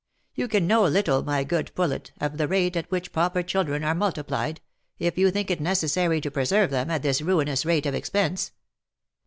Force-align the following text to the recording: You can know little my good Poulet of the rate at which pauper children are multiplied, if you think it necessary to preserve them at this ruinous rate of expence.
You 0.33 0.47
can 0.47 0.65
know 0.65 0.83
little 0.85 1.21
my 1.21 1.43
good 1.43 1.71
Poulet 1.75 2.11
of 2.19 2.39
the 2.39 2.47
rate 2.47 2.75
at 2.75 2.89
which 2.89 3.13
pauper 3.13 3.43
children 3.43 3.83
are 3.83 3.93
multiplied, 3.93 4.59
if 4.97 5.15
you 5.15 5.29
think 5.29 5.51
it 5.51 5.61
necessary 5.61 6.19
to 6.21 6.31
preserve 6.31 6.71
them 6.71 6.89
at 6.89 7.03
this 7.03 7.21
ruinous 7.21 7.67
rate 7.67 7.85
of 7.85 7.93
expence. 7.93 8.51